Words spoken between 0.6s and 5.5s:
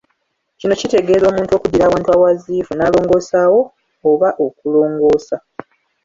kitegeeaza omuntu okuddira awantu awazifu n'alongoosaawo, oba okulongoosa.